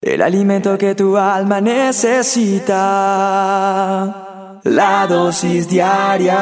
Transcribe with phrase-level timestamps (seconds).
[0.00, 2.70] El alimento que tu alma necesita.
[4.62, 6.36] La dosis diaria.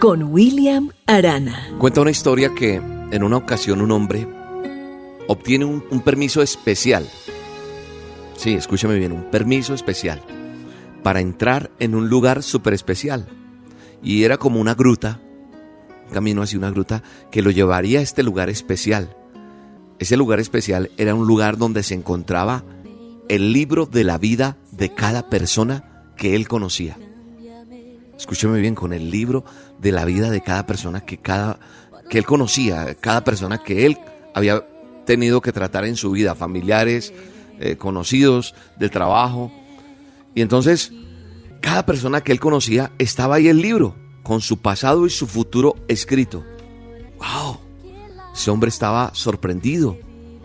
[0.00, 1.68] Con William Arana.
[1.78, 4.26] Cuenta una historia que en una ocasión un hombre
[5.28, 7.06] obtiene un, un permiso especial.
[8.38, 10.22] Sí, escúchame bien, un permiso especial
[11.02, 13.28] para entrar en un lugar súper especial.
[14.02, 15.20] Y era como una gruta,
[16.06, 19.14] un camino hacia una gruta que lo llevaría a este lugar especial.
[20.04, 22.62] Ese lugar especial era un lugar donde se encontraba
[23.30, 26.98] el libro de la vida de cada persona que él conocía.
[28.14, 29.46] Escúcheme bien, con el libro
[29.80, 31.58] de la vida de cada persona que, cada,
[32.10, 33.96] que él conocía, cada persona que él
[34.34, 34.66] había
[35.06, 37.14] tenido que tratar en su vida, familiares,
[37.58, 39.50] eh, conocidos, del trabajo.
[40.34, 40.92] Y entonces,
[41.62, 45.76] cada persona que él conocía estaba ahí el libro, con su pasado y su futuro
[45.88, 46.44] escrito.
[48.44, 49.96] Ese hombre estaba sorprendido,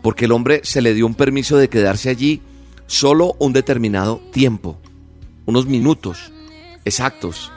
[0.02, 2.41] porque el hombre se le dio un permiso de quedarse allí
[2.88, 4.80] solo un determinado tiempo,
[5.45, 6.31] unos minutos
[6.86, 7.52] exactos,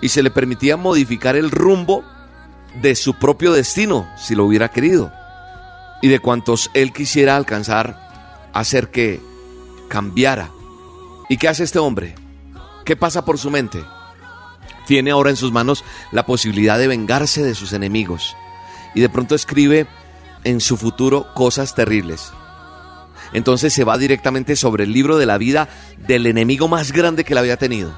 [0.00, 2.04] y se le permitía modificar el rumbo
[2.80, 5.10] de su propio destino, si lo hubiera querido,
[6.02, 9.20] y de cuantos él quisiera alcanzar, hacer que
[9.88, 10.52] cambiara.
[11.28, 12.14] ¿Y qué hace este hombre?
[12.84, 13.82] ¿Qué pasa por su mente?
[14.86, 15.82] Tiene ahora en sus manos
[16.12, 18.36] la posibilidad de vengarse de sus enemigos
[18.94, 19.86] y de pronto escribe
[20.44, 22.32] en su futuro cosas terribles.
[23.32, 27.34] Entonces se va directamente sobre el libro de la vida del enemigo más grande que
[27.34, 27.94] le había tenido.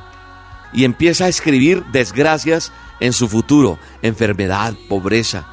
[0.73, 5.47] Y empieza a escribir desgracias en su futuro, enfermedad, pobreza.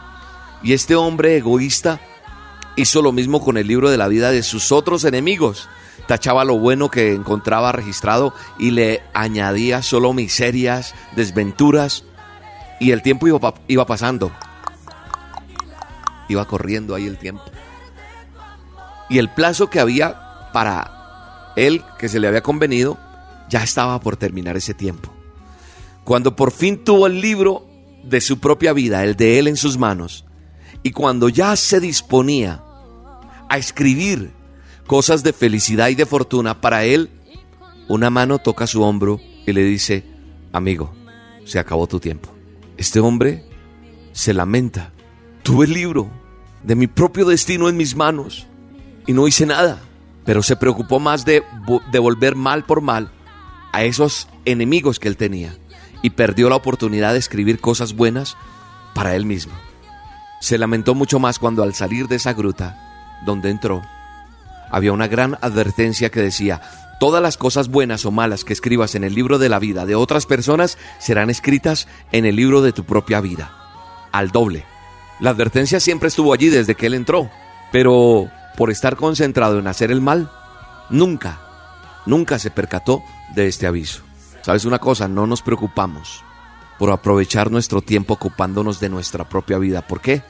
[0.63, 1.99] Y este hombre egoísta
[2.75, 5.69] hizo lo mismo con el libro de la vida de sus otros enemigos.
[6.07, 12.03] Tachaba lo bueno que encontraba registrado y le añadía solo miserias, desventuras.
[12.79, 13.27] Y el tiempo
[13.67, 14.31] iba pasando
[16.29, 17.43] iba corriendo ahí el tiempo.
[19.09, 22.97] Y el plazo que había para él, que se le había convenido,
[23.49, 25.11] ya estaba por terminar ese tiempo.
[26.03, 27.67] Cuando por fin tuvo el libro
[28.03, 30.25] de su propia vida, el de él en sus manos,
[30.83, 32.63] y cuando ya se disponía
[33.49, 34.31] a escribir
[34.87, 37.09] cosas de felicidad y de fortuna para él,
[37.87, 40.03] una mano toca su hombro y le dice,
[40.53, 40.93] amigo,
[41.45, 42.29] se acabó tu tiempo.
[42.77, 43.43] Este hombre
[44.13, 44.93] se lamenta
[45.49, 46.07] Tuve el libro
[46.61, 48.45] de mi propio destino en mis manos
[49.07, 49.79] y no hice nada,
[50.23, 51.43] pero se preocupó más de
[51.91, 53.09] devolver mal por mal
[53.71, 55.57] a esos enemigos que él tenía
[56.03, 58.37] y perdió la oportunidad de escribir cosas buenas
[58.93, 59.53] para él mismo.
[60.39, 63.81] Se lamentó mucho más cuando al salir de esa gruta donde entró,
[64.69, 66.61] había una gran advertencia que decía,
[66.99, 69.95] todas las cosas buenas o malas que escribas en el libro de la vida de
[69.95, 73.51] otras personas serán escritas en el libro de tu propia vida,
[74.11, 74.63] al doble.
[75.19, 77.29] La advertencia siempre estuvo allí desde que él entró,
[77.73, 80.31] pero por estar concentrado en hacer el mal,
[80.89, 81.41] nunca,
[82.05, 83.03] nunca se percató
[83.35, 84.01] de este aviso.
[84.41, 85.09] ¿Sabes una cosa?
[85.09, 86.23] No nos preocupamos
[86.77, 89.85] por aprovechar nuestro tiempo ocupándonos de nuestra propia vida.
[89.85, 90.23] ¿Por qué?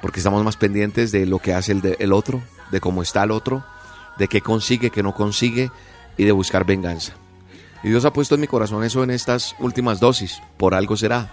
[0.00, 2.42] Porque estamos más pendientes de lo que hace el, el otro,
[2.72, 3.64] de cómo está el otro,
[4.18, 5.70] de qué consigue, qué no consigue
[6.16, 7.12] y de buscar venganza.
[7.84, 10.42] Y Dios ha puesto en mi corazón eso en estas últimas dosis.
[10.56, 11.30] Por algo será.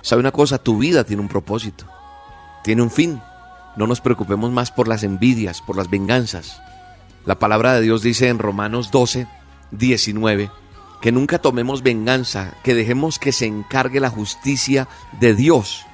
[0.00, 0.58] ¿Sabe una cosa?
[0.58, 1.86] Tu vida tiene un propósito
[2.62, 3.20] tiene un fin.
[3.76, 6.60] No nos preocupemos más por las envidias, por las venganzas.
[7.24, 9.26] La palabra de Dios dice en Romanos 12,
[9.70, 10.50] 19,
[11.00, 14.88] que nunca tomemos venganza, que dejemos que se encargue la justicia
[15.20, 15.86] de Dios.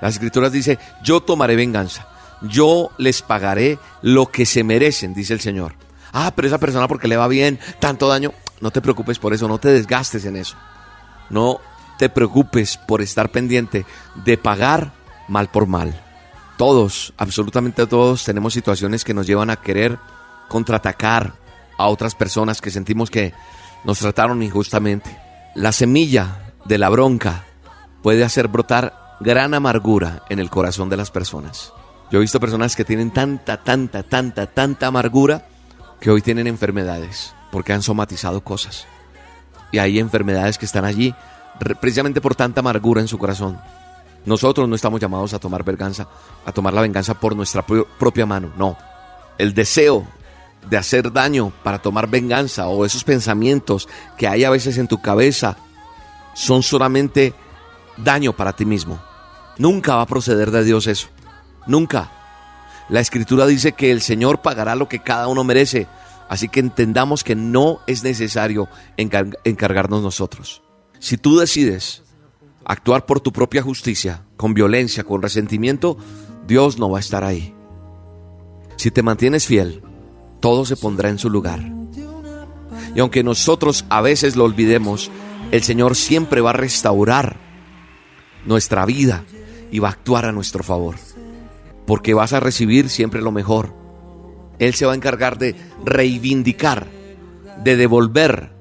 [0.00, 2.08] Las escrituras dice, yo tomaré venganza,
[2.42, 5.74] yo les pagaré lo que se merecen, dice el Señor.
[6.12, 9.48] Ah, pero esa persona porque le va bien, tanto daño, no te preocupes por eso,
[9.48, 10.56] no te desgastes en eso.
[11.30, 11.60] No
[11.98, 13.84] te preocupes por estar pendiente
[14.24, 14.92] de pagar
[15.28, 15.94] mal por mal.
[16.56, 19.98] Todos, absolutamente todos, tenemos situaciones que nos llevan a querer
[20.48, 21.34] contraatacar
[21.78, 23.34] a otras personas que sentimos que
[23.84, 25.16] nos trataron injustamente.
[25.54, 27.44] La semilla de la bronca
[28.02, 31.72] puede hacer brotar gran amargura en el corazón de las personas.
[32.10, 35.46] Yo he visto personas que tienen tanta, tanta, tanta, tanta amargura
[36.00, 38.86] que hoy tienen enfermedades porque han somatizado cosas.
[39.72, 41.14] Y hay enfermedades que están allí
[41.80, 43.58] precisamente por tanta amargura en su corazón.
[44.26, 46.08] Nosotros no estamos llamados a tomar venganza,
[46.44, 48.76] a tomar la venganza por nuestra propia mano, no.
[49.38, 50.06] El deseo
[50.68, 53.88] de hacer daño para tomar venganza o esos pensamientos
[54.18, 55.56] que hay a veces en tu cabeza
[56.34, 57.34] son solamente
[57.96, 59.00] daño para ti mismo.
[59.58, 61.08] Nunca va a proceder de Dios eso.
[61.68, 62.10] Nunca.
[62.88, 65.86] La escritura dice que el Señor pagará lo que cada uno merece.
[66.28, 70.62] Así que entendamos que no es necesario encargarnos nosotros.
[70.98, 72.02] Si tú decides
[72.66, 75.96] actuar por tu propia justicia, con violencia, con resentimiento,
[76.46, 77.54] Dios no va a estar ahí.
[78.76, 79.82] Si te mantienes fiel,
[80.40, 81.60] todo se pondrá en su lugar.
[82.94, 85.10] Y aunque nosotros a veces lo olvidemos,
[85.52, 87.36] el Señor siempre va a restaurar
[88.44, 89.24] nuestra vida
[89.70, 90.96] y va a actuar a nuestro favor.
[91.86, 93.74] Porque vas a recibir siempre lo mejor.
[94.58, 95.54] Él se va a encargar de
[95.84, 96.88] reivindicar,
[97.62, 98.55] de devolver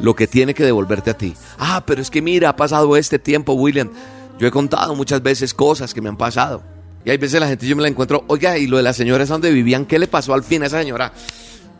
[0.00, 1.34] lo que tiene que devolverte a ti.
[1.58, 3.90] Ah, pero es que mira, ha pasado este tiempo, William.
[4.38, 6.62] Yo he contado muchas veces cosas que me han pasado.
[7.04, 9.28] Y hay veces la gente yo me la encuentro, oiga, y lo de las señoras
[9.28, 11.12] donde vivían, ¿qué le pasó al fin a esa señora?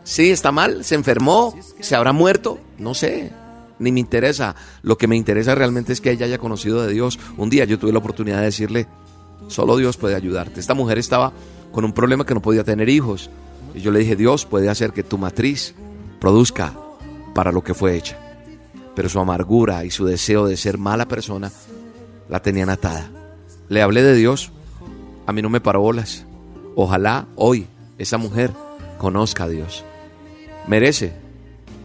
[0.03, 3.31] Sí, está mal, se enfermó, se habrá muerto, no sé,
[3.77, 4.55] ni me interesa.
[4.81, 7.19] Lo que me interesa realmente es que ella haya conocido de Dios.
[7.37, 8.87] Un día yo tuve la oportunidad de decirle,
[9.47, 10.59] solo Dios puede ayudarte.
[10.59, 11.33] Esta mujer estaba
[11.71, 13.29] con un problema que no podía tener hijos.
[13.75, 15.75] Y yo le dije, Dios puede hacer que tu matriz
[16.19, 16.73] produzca
[17.33, 18.17] para lo que fue hecha.
[18.95, 21.51] Pero su amargura y su deseo de ser mala persona
[22.29, 23.09] la tenían atada.
[23.69, 24.51] Le hablé de Dios,
[25.25, 26.25] a mí no me paró bolas.
[26.75, 27.67] Ojalá hoy
[27.97, 28.51] esa mujer
[28.97, 29.83] conozca a Dios.
[30.67, 31.13] Merece,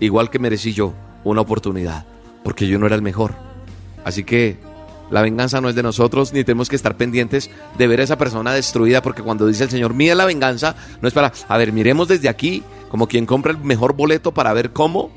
[0.01, 0.95] igual que merecí yo,
[1.25, 2.07] una oportunidad,
[2.45, 3.35] porque yo no era el mejor.
[4.05, 4.59] Así que
[5.11, 8.19] la venganza no es de nosotros, ni tenemos que estar pendientes de ver a esa
[8.19, 11.73] persona destruida, porque cuando dice el Señor, mira la venganza, no es para, a ver,
[11.73, 15.11] miremos desde aquí, como quien compra el mejor boleto para ver cómo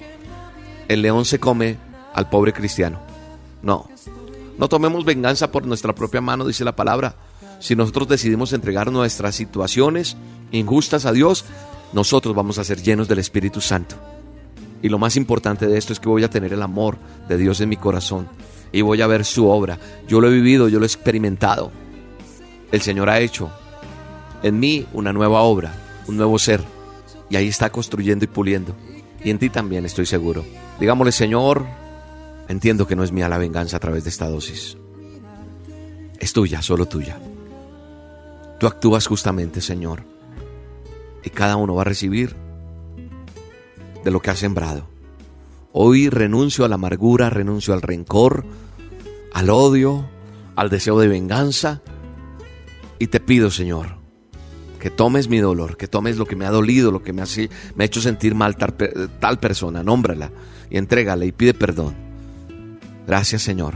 [0.90, 1.78] el león se come
[2.14, 3.00] al pobre cristiano.
[3.62, 3.88] No,
[4.58, 7.16] no tomemos venganza por nuestra propia mano, dice la palabra.
[7.60, 10.18] Si nosotros decidimos entregar nuestras situaciones
[10.52, 11.46] injustas a Dios,
[11.94, 13.96] nosotros vamos a ser llenos del Espíritu Santo.
[14.82, 16.98] Y lo más importante de esto es que voy a tener el amor
[17.28, 18.28] de Dios en mi corazón
[18.72, 19.78] y voy a ver su obra.
[20.08, 21.72] Yo lo he vivido, yo lo he experimentado.
[22.72, 23.52] El Señor ha hecho
[24.42, 25.72] en mí una nueva obra,
[26.08, 26.64] un nuevo ser.
[27.30, 28.74] Y ahí está construyendo y puliendo.
[29.24, 30.44] Y en ti también estoy seguro.
[30.80, 31.66] Digámosle, Señor,
[32.48, 34.78] entiendo que no es mía la venganza a través de esta dosis.
[36.20, 37.20] Es tuya, solo tuya.
[38.60, 40.04] Tú actúas justamente, Señor.
[41.24, 42.36] Y cada uno va a recibir
[44.04, 44.88] de lo que ha sembrado.
[45.74, 48.46] Hoy renuncio a la amargura, renuncio al rencor,
[49.34, 50.10] al odio,
[50.56, 51.82] al deseo de venganza.
[52.98, 53.99] Y te pido, Señor,
[54.80, 57.26] que tomes mi dolor, que tomes lo que me ha dolido, lo que me ha,
[57.76, 58.76] me ha hecho sentir mal tal,
[59.20, 60.32] tal persona, nómbrala
[60.70, 61.96] y entrégale y pide perdón.
[63.06, 63.76] Gracias Señor,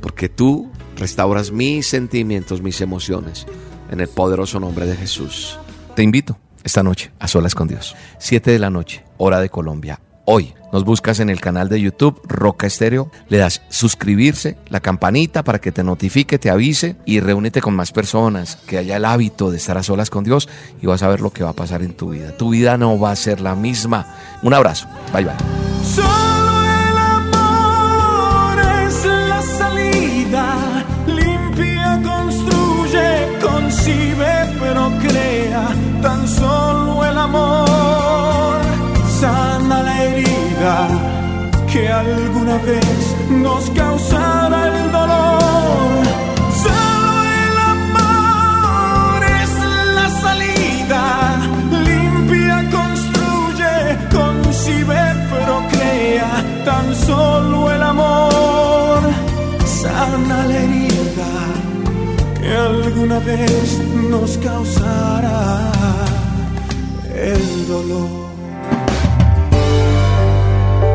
[0.00, 3.46] porque tú restauras mis sentimientos, mis emociones,
[3.90, 5.58] en el poderoso nombre de Jesús.
[5.96, 7.96] Te invito esta noche a solas con Dios.
[8.18, 10.54] Siete de la noche, hora de Colombia hoy.
[10.72, 15.60] Nos buscas en el canal de YouTube Roca Estéreo, le das suscribirse, la campanita para
[15.60, 19.58] que te notifique, te avise y reúnete con más personas, que haya el hábito de
[19.58, 20.48] estar a solas con Dios
[20.80, 22.34] y vas a ver lo que va a pasar en tu vida.
[22.38, 24.16] Tu vida no va a ser la misma.
[24.42, 24.88] Un abrazo.
[25.12, 26.51] Bye bye.
[43.40, 46.04] Nos causara el dolor.
[46.64, 47.12] Solo
[47.44, 49.52] el amor es
[49.96, 51.02] la salida,
[51.88, 53.72] limpia, construye,
[54.10, 55.02] concibe,
[55.32, 56.30] procrea.
[56.64, 59.00] Tan solo el amor
[59.64, 61.32] sana la herida
[62.40, 63.80] que alguna vez
[64.10, 65.72] nos causara
[67.14, 68.31] el dolor.